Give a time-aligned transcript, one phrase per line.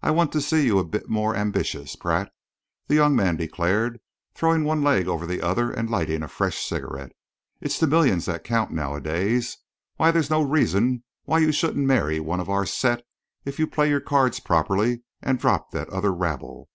[0.00, 2.30] I want to see you a bit more ambitious, Pratt,"
[2.86, 3.98] the young man declared,
[4.32, 7.10] throwing one leg over the other and lighting a fresh cigarette.
[7.60, 9.58] "It's the millions that count, nowadays.
[9.96, 13.02] Why, there's no reason why you shouldn't marry one of our set,
[13.44, 16.68] if you play your cards properly and drop that other rabble.